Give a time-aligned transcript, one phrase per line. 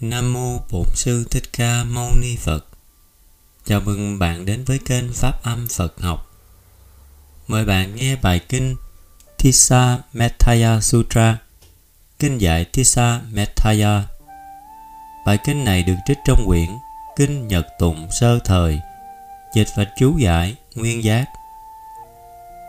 [0.00, 2.66] Nam mô Bổn sư Thích Ca Mâu Ni Phật.
[3.64, 6.30] Chào mừng bạn đến với kênh Pháp Âm Phật học.
[7.46, 8.76] Mời bạn nghe bài kinh
[9.38, 11.38] Tissa Metaya Sutra,
[12.18, 14.02] kinh dạy Tissa Metaya.
[15.26, 16.68] Bài kinh này được trích trong quyển
[17.16, 18.80] Kinh Nhật Tụng Sơ Thời,
[19.54, 21.24] dịch và chú giải Nguyên Giác.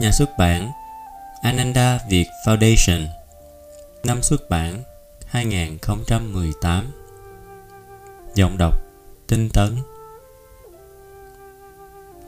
[0.00, 0.72] Nhà xuất bản
[1.42, 3.06] Ananda Việt Foundation
[4.04, 4.82] Năm xuất bản
[5.26, 7.03] 2018
[8.34, 8.74] Giọng đọc
[9.26, 9.76] Tinh tấn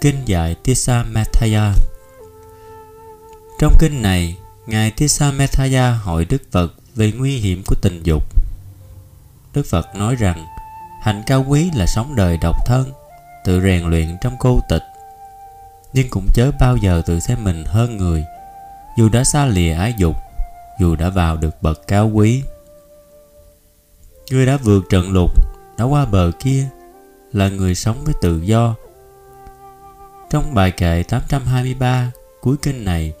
[0.00, 1.72] Kinh dạy Tissa Matthaya
[3.58, 8.22] Trong kinh này, Ngài Tissa Matthaya hỏi Đức Phật về nguy hiểm của tình dục.
[9.54, 10.46] Đức Phật nói rằng,
[11.02, 12.92] hạnh cao quý là sống đời độc thân,
[13.44, 14.82] tự rèn luyện trong cô tịch,
[15.92, 18.24] nhưng cũng chớ bao giờ tự xem mình hơn người,
[18.98, 20.16] dù đã xa lìa ái dục,
[20.80, 22.42] dù đã vào được bậc cao quý.
[24.30, 25.47] Người đã vượt trận lục
[25.78, 26.68] đã qua bờ kia
[27.32, 28.74] là người sống với tự do.
[30.30, 33.12] Trong bài kệ 823 cuối kinh này,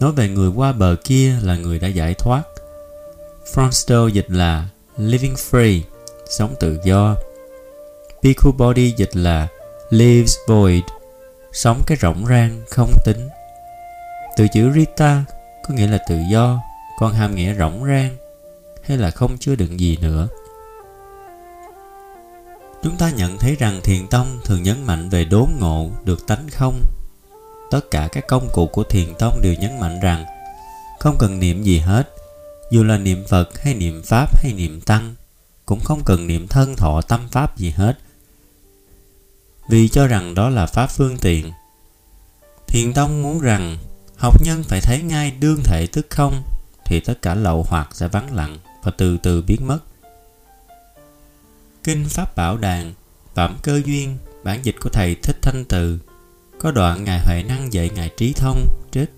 [0.00, 2.42] nói về người qua bờ kia là người đã giải thoát.
[3.54, 5.80] Fronsto dịch là living free,
[6.30, 7.16] sống tự do.
[8.22, 9.48] Pico Body dịch là
[9.90, 10.82] lives void,
[11.52, 13.28] sống cái rỗng rang, không tính.
[14.36, 15.24] Từ chữ Rita
[15.68, 16.60] có nghĩa là tự do,
[16.98, 18.16] còn hàm nghĩa rỗng rang
[18.82, 20.28] hay là không chứa đựng gì nữa.
[22.82, 26.48] Chúng ta nhận thấy rằng thiền tông thường nhấn mạnh về đốn ngộ được tánh
[26.48, 26.80] không.
[27.70, 30.24] Tất cả các công cụ của thiền tông đều nhấn mạnh rằng
[31.00, 32.08] không cần niệm gì hết,
[32.70, 35.14] dù là niệm Phật hay niệm Pháp hay niệm Tăng,
[35.66, 37.98] cũng không cần niệm thân thọ tâm Pháp gì hết.
[39.68, 41.52] Vì cho rằng đó là Pháp phương tiện.
[42.66, 43.78] Thiền tông muốn rằng
[44.16, 46.42] học nhân phải thấy ngay đương thể tức không
[46.84, 49.78] thì tất cả lậu hoặc sẽ vắng lặng và từ từ biến mất.
[51.84, 52.94] Kinh Pháp Bảo Đàn,
[53.34, 55.98] Phẩm Cơ Duyên, bản dịch của Thầy Thích Thanh Từ,
[56.58, 59.10] có đoạn Ngài Huệ Năng dạy Ngài Trí Thông trích.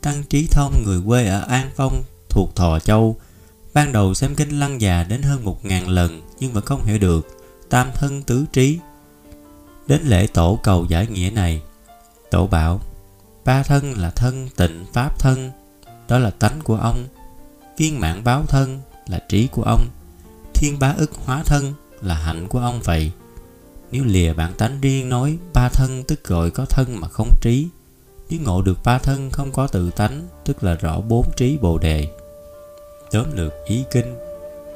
[0.00, 3.16] Tăng Trí Thông người quê ở An Phong thuộc Thọ Châu,
[3.74, 6.98] ban đầu xem kinh lăng già đến hơn một ngàn lần nhưng vẫn không hiểu
[6.98, 7.26] được
[7.70, 8.78] tam thân tứ trí.
[9.86, 11.62] Đến lễ tổ cầu giải nghĩa này,
[12.30, 12.80] tổ bảo
[13.44, 15.50] ba thân là thân tịnh pháp thân,
[16.08, 17.04] đó là tánh của ông.
[17.76, 19.86] Viên mãn báo thân là trí của ông
[20.58, 23.12] thiên bá ức hóa thân là hạnh của ông vậy.
[23.90, 27.68] Nếu lìa bản tánh riêng nói, ba thân tức gọi có thân mà không trí.
[28.30, 31.78] Nếu ngộ được ba thân không có tự tánh, tức là rõ bốn trí bồ
[31.78, 32.08] đề.
[33.10, 34.14] Tóm lược ý kinh,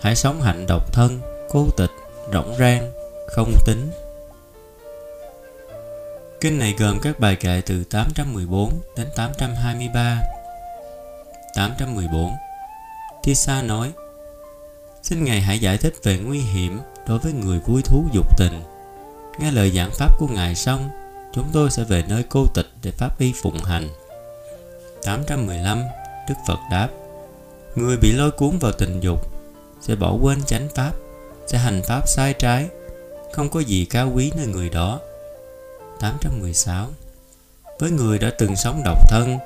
[0.00, 1.20] hãy sống hạnh độc thân
[1.50, 1.90] cô tịch,
[2.32, 2.92] rỗng rang,
[3.28, 3.90] không tính.
[6.40, 10.22] Kinh này gồm các bài kệ từ 814 đến 823
[11.54, 12.32] 814
[13.22, 13.92] Tissa nói
[15.04, 18.62] Xin Ngài hãy giải thích về nguy hiểm đối với người vui thú dục tình.
[19.38, 20.90] Nghe lời giảng pháp của Ngài xong,
[21.32, 23.88] chúng tôi sẽ về nơi cô tịch để pháp y phụng hành.
[25.02, 25.82] 815
[26.28, 26.88] Đức Phật đáp
[27.74, 29.32] Người bị lôi cuốn vào tình dục
[29.80, 30.92] sẽ bỏ quên chánh pháp,
[31.46, 32.68] sẽ hành pháp sai trái,
[33.32, 35.00] không có gì cao quý nơi người đó.
[36.00, 36.86] 816
[37.78, 39.38] Với người đã từng sống độc thân,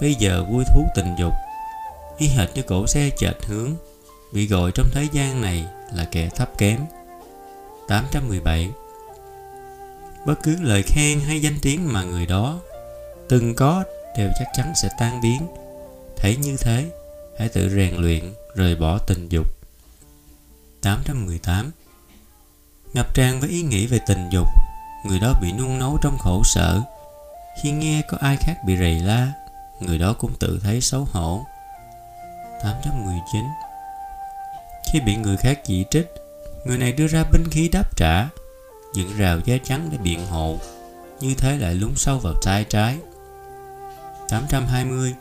[0.00, 1.32] bây giờ vui thú tình dục,
[2.18, 3.74] y hệt như cổ xe chệch hướng
[4.32, 6.80] bị gọi trong thế gian này là kẻ thấp kém.
[7.88, 8.70] 817
[10.26, 12.60] Bất cứ lời khen hay danh tiếng mà người đó
[13.28, 13.84] từng có
[14.18, 15.46] đều chắc chắn sẽ tan biến.
[16.16, 16.90] Thấy như thế,
[17.38, 19.46] hãy tự rèn luyện rời bỏ tình dục.
[20.82, 21.70] 818
[22.94, 24.48] Ngập tràn với ý nghĩ về tình dục
[25.04, 26.80] Người đó bị nung nấu trong khổ sở.
[27.62, 29.32] Khi nghe có ai khác bị rầy la
[29.80, 31.46] Người đó cũng tự thấy xấu hổ.
[32.62, 33.44] 819
[34.96, 36.06] khi bị người khác chỉ trích,
[36.64, 38.28] người này đưa ra binh khí đáp trả,
[38.94, 40.58] dựng rào da trắng để biện hộ,
[41.20, 42.98] như thế lại lún sâu vào tay trái.
[44.28, 45.14] 820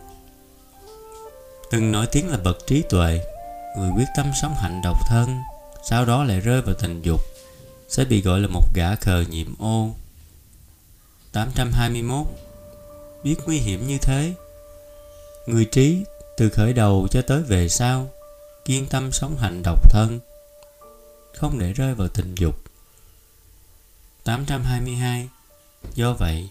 [1.71, 3.19] Từng nổi tiếng là bậc trí tuệ,
[3.77, 5.39] người quyết tâm sống hạnh độc thân,
[5.89, 7.21] sau đó lại rơi vào tình dục,
[7.89, 9.89] sẽ bị gọi là một gã khờ nhiệm ô.
[11.31, 12.25] 821
[13.23, 14.33] Biết nguy hiểm như thế,
[15.47, 16.03] người trí
[16.37, 18.09] từ khởi đầu cho tới về sau
[18.65, 20.19] kiên tâm sống hạnh độc thân,
[21.35, 22.63] không để rơi vào tình dục.
[24.23, 25.29] 822
[25.93, 26.49] Do vậy,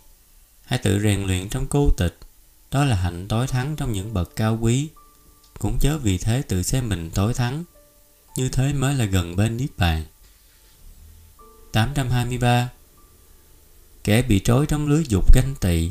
[0.64, 2.18] hãy tự rèn luyện trong cô tịch,
[2.70, 4.88] đó là hạnh tối thắng trong những bậc cao quý,
[5.58, 7.64] cũng chớ vì thế tự xem mình tối thắng,
[8.36, 10.04] như thế mới là gần bên Niết Bàn.
[11.72, 12.70] 823
[14.04, 15.90] Kẻ bị trói trong lưới dục ganh tị,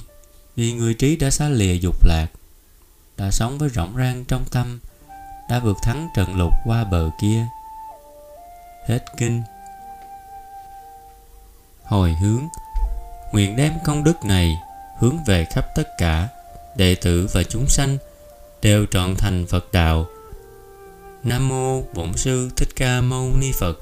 [0.55, 2.27] vì người trí đã xa lìa dục lạc,
[3.17, 4.79] đã sống với rộng rang trong tâm,
[5.49, 7.45] đã vượt thắng trận lục qua bờ kia
[8.87, 9.43] Hết kinh
[11.83, 12.47] Hồi hướng
[13.31, 14.61] Nguyện đem công đức này
[14.99, 16.27] hướng về khắp tất cả
[16.75, 17.97] đệ tử và chúng sanh
[18.61, 20.05] đều trọn thành Phật đạo.
[21.23, 23.79] Nam mô Bổn sư Thích Ca Mâu Ni Phật.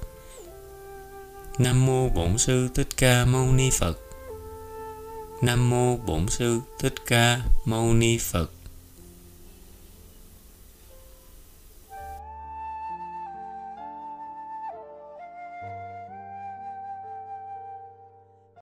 [1.59, 3.97] Nam mô Bổn sư Thích Ca Mâu Ni Phật.
[5.41, 8.51] Nam mô Bổn sư Thích Ca Mâu Ni Phật.